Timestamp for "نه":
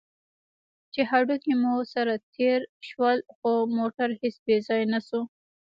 4.93-4.99